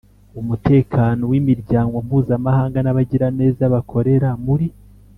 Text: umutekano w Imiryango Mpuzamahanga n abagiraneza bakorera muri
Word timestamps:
umutekano 0.41 1.21
w 1.31 1.33
Imiryango 1.39 1.95
Mpuzamahanga 2.05 2.77
n 2.81 2.87
abagiraneza 2.91 3.63
bakorera 3.73 4.29
muri 4.45 4.67